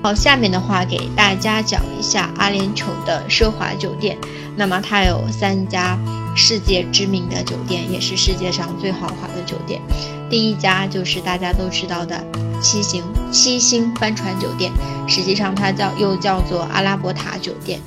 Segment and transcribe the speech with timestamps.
[0.00, 4.16] 好，下面的话给大家讲一下阿联酋的奢华酒店。
[4.56, 5.98] 那么它有三家
[6.36, 9.80] 世界知名的酒店，也是世界上最豪华的酒店。
[10.30, 12.24] 第一家就是大家都知道的
[12.62, 14.70] 七星七星帆船酒店，
[15.08, 17.80] 实际上它叫又叫做阿拉伯塔酒店。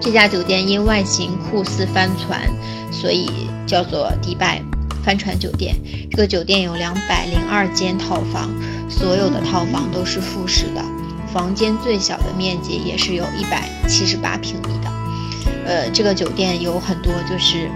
[0.00, 2.40] 这家酒店因外形酷似帆船，
[2.90, 3.28] 所以
[3.66, 4.62] 叫做迪拜
[5.04, 5.76] 帆船酒店。
[6.10, 8.48] 这个酒店有两百零二间套房，
[8.88, 10.82] 所有的套房都是复式的。
[11.32, 14.90] 房间最小的面积也是有一百七十八平米的，
[15.64, 17.70] 呃，这个酒店有很多就是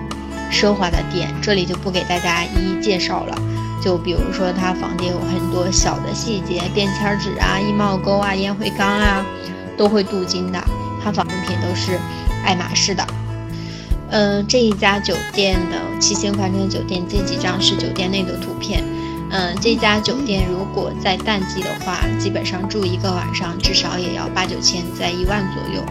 [0.50, 3.36] 奢华的店，这里就不给大家一一介绍了。
[3.82, 9.24] 就比如说，它房间有很多小的细节，便签纸啊、衣帽钩啊、烟灰缸啊，
[9.77, 10.58] 都会镀金的。
[11.02, 11.98] 它仿用品都是
[12.44, 13.06] 爱马仕的。
[14.10, 18.82] 嗯，这一家酒店的七星帆船酒店这几张是酒店内的图片。
[19.30, 25.84] 嗯，这家酒店如果在淡季的话，基本上住一个晚上至少也要八九千，在一万左右。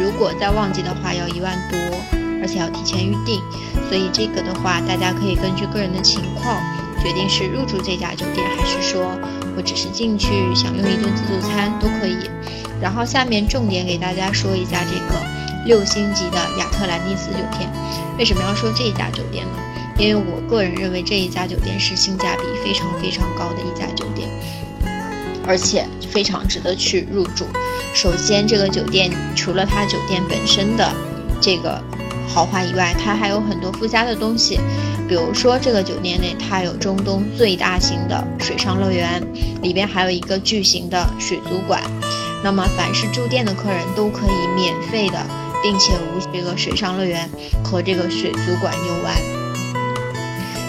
[0.00, 1.78] 如果在旺季的话，要一万多，
[2.40, 3.40] 而且要提前预定。
[3.88, 6.58] 所以这个的话，大家可以根据个人的情况
[7.02, 9.18] 决定是入住这家酒店，还是说
[9.56, 12.30] 我只是进去享用一顿自助餐都可以。
[12.80, 15.20] 然后下面重点给大家说一下这个
[15.66, 17.70] 六星级的亚特兰蒂斯酒店。
[18.18, 19.65] 为什么要说这家酒店呢？
[19.98, 24.28] 因为我个人认为这一家酒店是性价比非常非常高的一家酒店，
[25.46, 27.46] 而且非常值得去入住。
[27.94, 30.92] 首先，这个酒店除了它酒店本身的
[31.40, 31.82] 这个
[32.28, 34.60] 豪华以外，它还有很多附加的东西。
[35.08, 39.22] 比如说，这个酒店内它有中东最大型的水上乐园，
[39.62, 41.80] 里边还有一个巨型的水族馆。
[42.44, 45.26] 那么，凡是住店的客人都可以免费的，
[45.62, 47.30] 并且无这个水上乐园
[47.64, 49.45] 和这个水族馆游玩。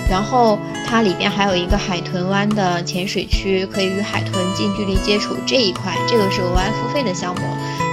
[0.09, 5.35] 然后它里边还有一个海豚湾的潜水区，可以与海豚近距离接触。
[5.45, 7.41] 这一块这个是额外付费的项目。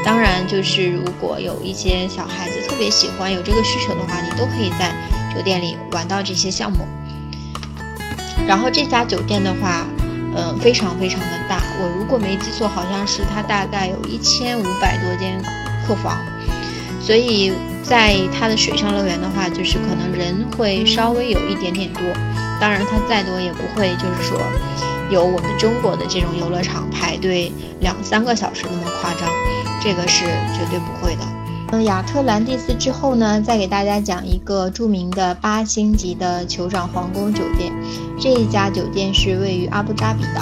[0.04, 4.94] 当然，就是如果有一些小孩子特别喜欢有这个需求的话，你都可以在
[5.34, 6.86] 酒店里玩到这些项目。
[8.46, 9.84] 然后这家酒店的话，
[10.36, 11.62] 嗯，非常非常的大。
[11.80, 15.42] 我如果没记错，好像是它大概有一千五百多间
[15.84, 16.18] 客房，
[17.00, 17.52] 所以。
[17.84, 22.02] 在它的水上乐园的话，就是可能人会稍微有一点点多，
[22.60, 24.40] 当然它再多也不会就是说
[25.10, 29.28] 有我们中国的这种游乐场排队两三个小时那么夸张，
[29.82, 30.24] 这个是
[30.54, 31.22] 绝对不会的。
[31.72, 37.72] 嗯，亚特兰蒂斯之后呢，再给大家讲一个著名的八星级的酋长皇宫酒店，
[38.18, 40.40] 这一家酒店是位于阿布扎比的，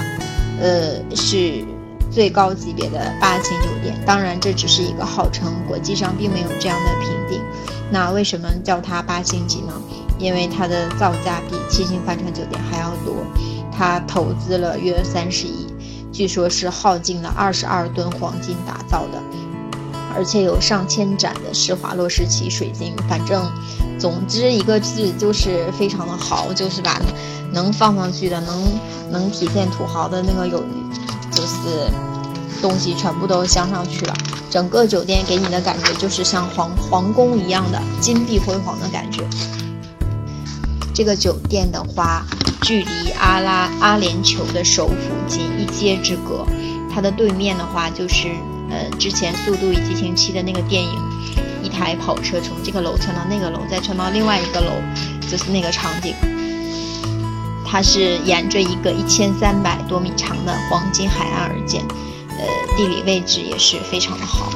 [0.61, 1.65] 呃是。
[2.13, 7.41] 最高级别的八星酒店，当然这只是一个号称，国际上并没有这样的评定。
[7.91, 9.73] 那为什么叫它八星级呢？
[10.19, 13.15] 因为它的造价比七星帆船酒店还要多，
[13.77, 15.67] 它投资了约三十亿，
[16.13, 19.19] 据说是耗尽了二十二吨黄金打造的，
[20.15, 22.95] 而且有上千盏的施华洛世奇水晶。
[23.09, 23.51] 反正，
[23.99, 27.01] 总之一个字就是非常的豪，就是把
[27.53, 28.65] 能放上去的，能
[29.11, 30.63] 能体现土豪的那个有。
[31.65, 31.91] 就是
[32.61, 34.15] 东西全部都镶上去了，
[34.51, 39.23] 整个酒店给你的感觉就是像皇皇宫一样的金碧辉煌的感觉。
[40.95, 42.25] 这个酒店的话，
[42.63, 44.95] 距离阿拉阿联酋的首府
[45.27, 46.45] 仅一街之隔，
[46.93, 48.29] 它的对面的话就是
[48.71, 51.01] 呃之前《速度与激情七》的那个电影，
[51.63, 54.73] 一台跑车从这个楼窜到那个楼，再窜到另外一个楼，
[55.31, 56.15] 就是那个场景。
[57.73, 61.81] 它是沿着一个一千三百多米长的黄金海岸而建，
[62.29, 64.53] 呃，地理位置也是非常的好。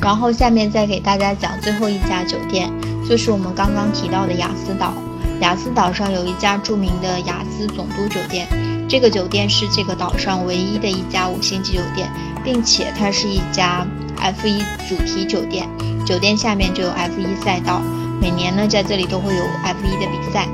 [0.00, 2.70] 然后下面再给大家讲最后一家酒店，
[3.08, 4.94] 就是我们刚刚提到的雅思岛。
[5.40, 8.46] 雅思岛上有一家著名的雅思总督酒店，
[8.88, 12.08] 这个酒店是这个岛上唯一的一家五星级酒店，
[12.44, 13.84] 并且它是一家
[14.16, 15.68] F1 主题酒店，
[16.06, 17.82] 酒店下面就有 F1 赛道。
[18.24, 20.48] 每年呢，在这里都会有 F1 的比赛。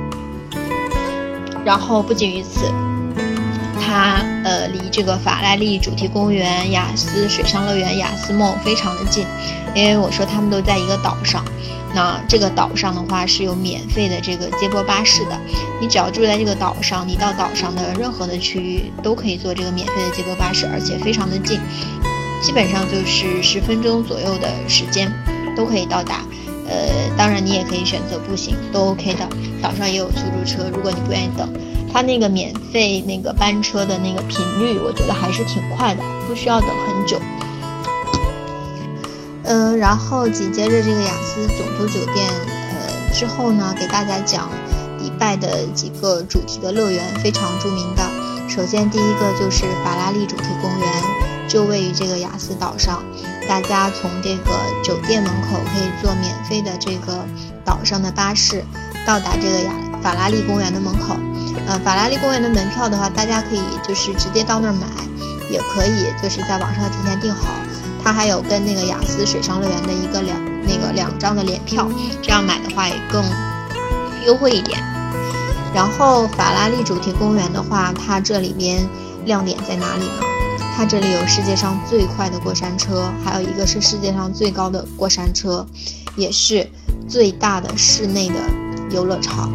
[1.65, 2.65] 然后不仅于此，
[3.81, 9.25] 它呃离这个法拉利主题公园、雅思水上乐园、雅思梦非常的近，
[9.73, 11.45] 因为我说他们都在一个岛上。
[11.95, 15.39] 那这个岛上的话是有免费的这个接驳巴士的，
[15.81, 21.61] 你只要住在这个岛上，你到岛上的任何的区域都可以坐这个免费的接驳巴士，而且非常的近，
[22.43, 25.13] 基本上就是十分钟左右的时间
[25.57, 26.25] 都可以到达。
[26.71, 29.29] 呃，当然你也可以选择步行，都 OK 的。
[29.61, 31.53] 岛上也有出租车，如果你不愿意等，
[31.93, 37.21] 它那个免费那个班车的那个频率，我觉得还是挺快的，不需要等很久。
[39.43, 42.31] 嗯，然后紧接着这个雅思总督酒店，
[42.71, 44.49] 呃，之后呢，给大家讲
[44.99, 48.03] 迪拜的几个主题的乐园，非常著名的。
[48.49, 50.89] 首先，第一个就是法拉利主题公园，
[51.49, 53.03] 就位于这个雅思岛上。
[53.49, 54.53] 大家从这个
[54.85, 57.25] 酒店门口可以坐免费的这个
[57.65, 58.65] 岛上的巴士，
[59.07, 59.73] 到达这个雅
[60.03, 61.17] 法拉利公园的门口。
[61.67, 64.87] 呃，法拉利公园的门票的话，大家可以就是直接到那儿买，
[65.51, 67.49] 也可以就是在网上提前订好。
[68.03, 71.87] 它还有跟那个雅思水上乐园的一个两那个两张的联票，
[72.23, 73.23] 这样买的话也更
[74.25, 74.81] 优惠一点。
[75.75, 78.89] 然后法拉利主题公园的话，它这里边
[79.25, 80.23] 亮点在哪里呢？
[80.81, 85.67] 它这里有世界上最快的过山车，还有一个是世界上最高的过山车，
[86.17, 86.67] 也是
[87.07, 88.37] 最大的室内的
[88.91, 89.53] 游乐场。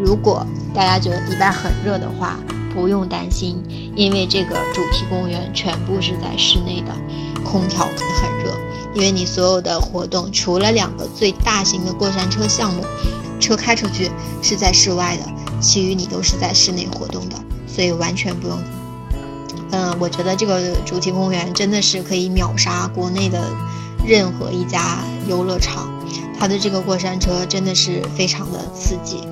[0.00, 0.44] 如果
[0.74, 2.40] 大家觉得迪拜很热的话，
[2.74, 3.62] 不用担心，
[3.94, 6.92] 因为这个主题公园全部是在室内的，
[7.44, 8.52] 空调很热。
[8.96, 12.84] 因为你所有的活动，除了两个最大型的过山车项目，
[13.38, 14.10] 车开出去
[14.42, 18.58] 是在室外的，其余你都是在室内活动的，所以完全不用。
[19.74, 23.40] 嗯，我觉得这个主题公园真的是可以秒杀国内的
[24.06, 24.98] 任何一家
[25.28, 25.88] 游乐场，
[26.38, 29.26] 它的这个过山车真的是非常的刺激。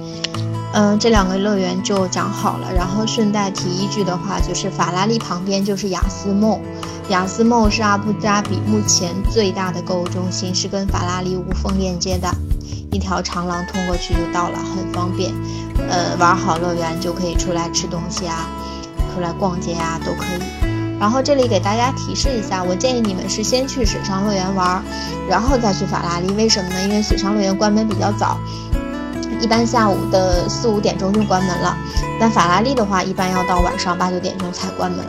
[0.73, 6.61] 嗯，这两个乐园就讲好了，然后顺带提一句的话，就是法拉利旁边就是雅思梦，
[7.09, 12.29] 雅思梦是阿布扎比目前最大的购物中心，是跟法拉利无缝链接的，
[12.91, 15.33] 一条长廊通过去就到了，很方便。
[15.89, 18.49] 呃，玩好乐园就可以出来吃东西啊。
[19.15, 20.43] 出来逛街呀，都可以。
[20.99, 24.81] 然后这里给大家提示一下，我建议你们是先去水上乐园玩，
[25.29, 26.33] 然后再去法拉利。
[26.35, 26.77] 为什么呢？
[26.85, 28.39] 因为水上乐园关门比较早，
[29.41, 31.77] 一般下午的四五点钟就关门了。
[32.21, 35.05] 但法拉利的话，一般要到晚上八九点钟才关门。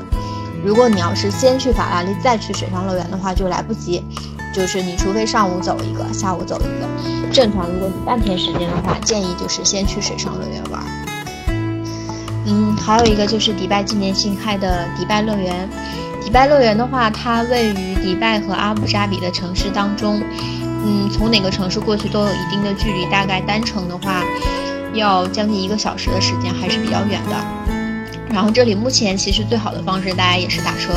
[0.66, 4.04] 如果你要是先去法拉利再去水上乐园的话，就来不及。
[4.52, 6.88] 就是你除非上午走一个，下午走一个。
[7.32, 10.73] 正常，如果你半天时间的话，建议就是先去水上乐园玩。
[12.56, 15.68] 嗯，还有一个就是迪拜纪念新开的迪拜乐园。
[16.24, 20.22] 迪拜乐园的话，它位于迪拜和阿布扎比的城市当中。
[20.86, 24.22] 嗯，从哪个城市过去都有一定的距离，大概单程的话
[24.94, 27.36] 要将近一个小时的时间，还是比较远的。
[28.30, 30.94] 然后这里目前其实最好的方式，大家也是打车。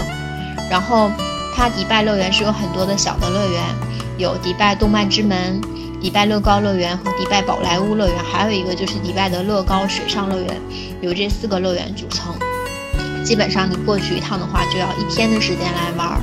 [0.70, 1.10] 然后
[1.54, 3.62] 它迪拜乐园是有很多的小的乐园，
[4.18, 5.58] 有迪拜动漫之门。
[6.06, 10.60] 迪拜乐高乐园和迪拜宝莱坞乐园，还有一个就是迪拜的乐高水上乐园，
[11.00, 12.32] 由这四个乐园组成。
[13.24, 16.22] 基本上你过去一趟的话，就要一天的时间来玩。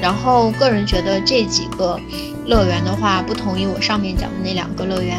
[0.00, 1.98] 然后个人觉得这几个
[2.46, 5.18] 乐园的话，不同于我上面讲的那两个乐园，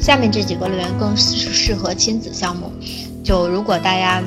[0.00, 2.72] 下面这几个乐园更适合亲子项目。
[3.22, 4.22] 就如果大家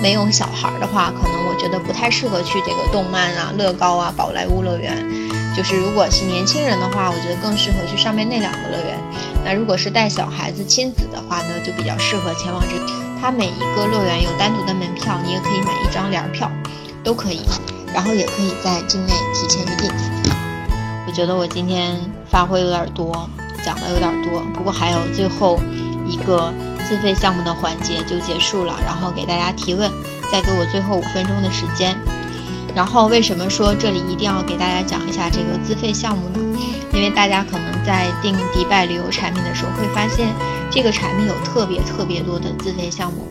[0.00, 5.06] 没有小孩的话，可能我觉得不太适合去这个动漫啊、乐高啊、宝莱坞乐园。
[5.56, 8.98] 就是如果是年轻人的话，我觉得更适合去上面那两个乐园。
[9.42, 12.76] 那如果是带小孩子亲子的话呢，就比较适合前往这。
[13.18, 16.50] 它每一个乐园有单独的门票，你也可以买一张联票，
[17.02, 17.40] 都可以。
[17.94, 19.90] 然后也可以在境内提前预定。
[21.06, 21.98] 我觉得我今天
[22.28, 23.28] 发挥有点多，
[23.64, 25.58] 讲的有点多，不过还有最后
[26.06, 26.52] 一个
[26.86, 29.90] 自费项目的环节就结束了，然后给大家提问，
[30.30, 31.96] 再给我最后五分钟的时间。
[32.76, 36.58] 然后为什么说这里一定要给大家讲一下这个自费项目呢？
[36.92, 40.28] 因为大家可能在订迪拜旅游产品的时候会发现，
[40.70, 43.26] 这个产品有特别特别多的自费项目。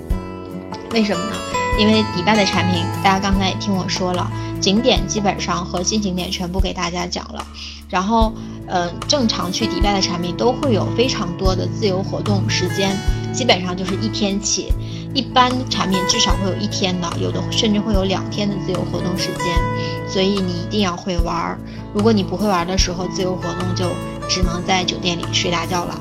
[0.90, 1.36] 为什么呢？
[1.80, 4.28] 因为迪拜的产品，大家刚才也听我说了，
[4.60, 7.46] 景点基本上核心景点全部给大家讲了。
[7.88, 8.34] 然后，
[8.66, 12.98] 嗯，正常去迪拜的产品都会有非常多的自由活动时间，
[13.32, 14.74] 基本上就是一天起。
[15.16, 21.58] 一般产品至少会有一天的，有的甚至会有两天的自由活动时间，所以你一定要会玩儿。
[21.94, 23.86] 如果你不会玩的时候，自由活动就
[24.28, 25.98] 只能在酒店里睡大觉了。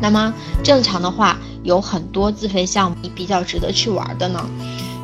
[0.00, 4.44] 那么正常的话，有很多自费项目比较值得去玩的呢。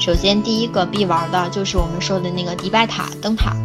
[0.00, 3.56] 首先第一个必玩的就是我们说的那个迪拜塔灯塔。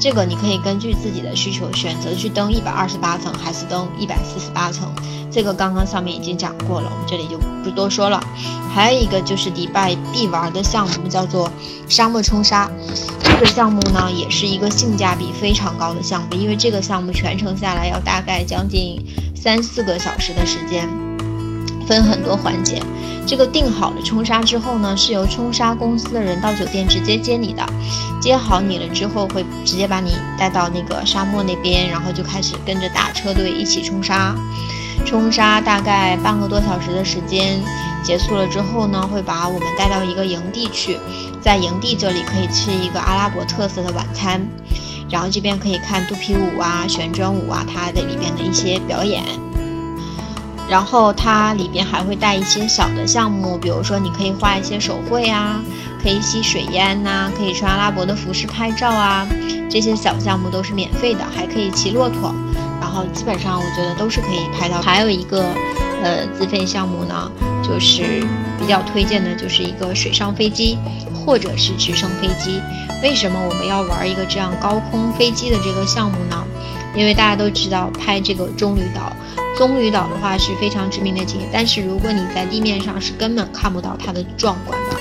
[0.00, 4.92] 这个你可以根据自己的需求选择去登一百二十八层还是登一百四十八层，
[5.30, 8.22] 这个刚刚上面已经讲过了，我们这里就不多说了。
[8.72, 11.50] 还有一个就是迪拜必玩的项目叫做
[11.88, 12.70] 沙漠冲沙，
[13.22, 20.88] 这个项目呢也是一个性价比非常高的项目，因为这个项目全程下来要大概将近三四个小时的时间，
[21.88, 22.80] 分很多环节。
[23.26, 27.66] 这个定好了冲沙之后呢，是由冲沙公司的人到酒店直接接你的，
[28.20, 34.34] 接好你了之后会直接把你带到那个沙漠那边，然后就开始跟着大车队一起冲沙。
[35.04, 37.60] 冲沙大概半个多小时的时间，
[38.02, 40.98] 结束了之后呢，会把我们带到一个营地去，
[41.40, 44.40] 在营地这里可以吃一个阿拉伯特色的晚餐，
[45.10, 49.22] 然后这边可以看肚皮舞啊、旋转舞啊，它的里边的一些表演。
[50.68, 55.60] 然后它里边还会带一些小的项目，比如说你可以画一些手绘啊，
[56.02, 59.26] 可以吸水烟呐，可以穿阿拉伯的服饰拍照啊，
[59.70, 62.34] 这些小项目都是免费的，还可以骑骆驼，
[62.80, 64.80] 然后基本上我觉得都是可以拍到。
[64.82, 65.42] 还有一个
[66.02, 67.30] 呃自费项目呢，
[67.62, 68.22] 就是
[68.58, 70.78] 比较推荐的，就是一个水上飞机
[71.14, 72.60] 或者是直升飞机。
[73.02, 76.44] 为什么我们要玩一个这样高空飞机的这个项目呢？
[76.98, 79.12] 因为大家都知道拍这个棕榈岛。
[79.56, 84.96] 棕榈岛的话是非常知名的景点，但是如果你在地面上是根本看不到它的壮观的，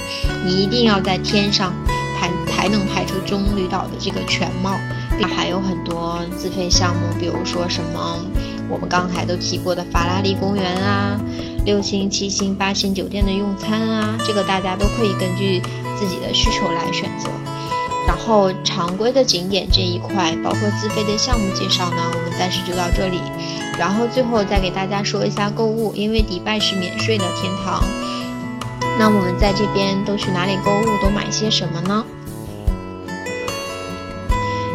[0.45, 1.73] 你一定要在天上
[2.19, 4.77] 拍才能拍出棕榈岛的这个全貌。
[5.35, 8.19] 还有很多自费项目，比如说什么
[8.69, 11.19] 我们刚才都提过的法拉利公园啊，
[11.65, 15.59] 六星、七星、八星酒店的用餐啊，这个大家都可以根据
[15.97, 17.29] 自己的需求来选择。
[18.07, 23.21] 然后常规的景点这一块，包括自费的项目介绍呢，我们暂时就到这里。
[23.77, 27.83] 然后最后再给大家说一下购物，因为迪拜是免税的天堂，
[28.97, 32.03] 那我们在这边都去哪里购物，都买些什么呢？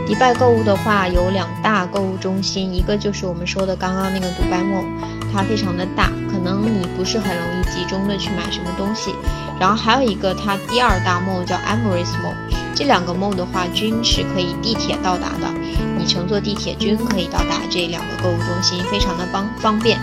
[0.06, 4.84] 迪拜购物的话有两大购物中心，一个就是我们说的刚刚那个迪拜 mall，
[5.32, 6.12] 它非常的大，
[6.42, 9.14] 可能你不是很容易集中的去买什么东西。
[9.60, 12.34] 然后还有一个它第二大 mall 叫 Emirates Mall，
[12.74, 15.48] 这两个 mall 的话均是可以地铁到达的。
[15.96, 20.00] 你乘坐地铁均可以到达这两个购物中心，非常的方方便。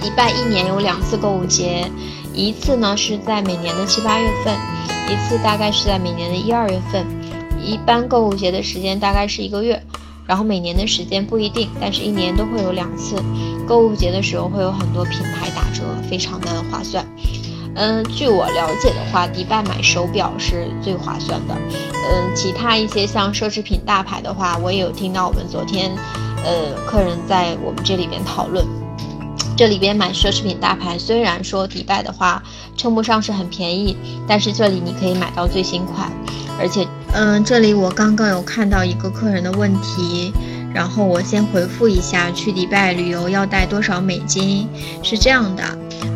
[0.00, 1.90] 迪拜一年有两次购物节，
[2.32, 4.56] 一次呢是在每年的七八月份，
[5.10, 7.04] 一次大概是在每年的一二月份。
[7.62, 9.82] 一般购物节的时间大概是一个月，
[10.30, 13.16] 然后每年的时间不一定，但是一年都会有两次。
[13.66, 17.04] 购物节的时候会有很多品牌打折，非常的划算。
[17.74, 21.56] 嗯，据我了解的话，迪拜买手表是最划算的。
[21.56, 25.90] 嗯，其他一些像奢侈品大牌的话，我也有听到我们昨天，
[26.44, 28.64] 呃，客人在我们这里边讨论，
[29.56, 32.40] 这里边买奢侈品大牌，虽然说迪拜的话
[32.76, 33.96] 称不上是很便宜，
[34.28, 36.08] 但是这里你可以买到最新款，
[36.56, 40.32] 而且，嗯，这里我刚刚有看到一个客人的问题，
[40.72, 44.68] 然后我先回复一下，去迪拜旅游要带多少美金？
[45.02, 45.62] 是这样的，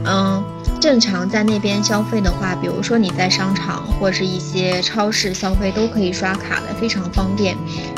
[0.07, 0.45] 嗯。
[0.81, 7.57] 正常在那边消费的话，比如说你在商场或是一些超市消费，都可以刷卡的，非常方便。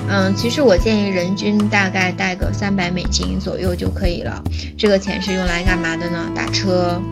[0.08, 4.40] 嗯，其实我建议人均大概带个三百美金左右就可以了。
[4.78, 6.30] 这个钱是用来干嘛的呢？
[6.32, 7.02] 打车，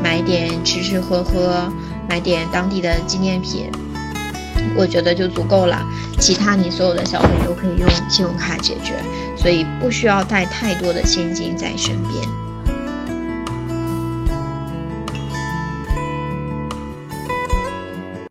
[0.00, 1.68] 买点吃吃喝喝，
[2.08, 3.68] 买点当地的纪念品，
[4.76, 5.86] 我觉得就足够了。
[6.18, 8.94] 其他你所有的消费都可以用信用卡解决，
[9.36, 12.45] 所以不需要带太多的现金在身边。